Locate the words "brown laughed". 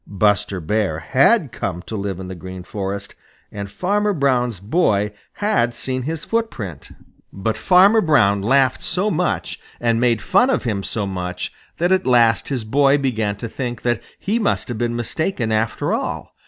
8.01-8.81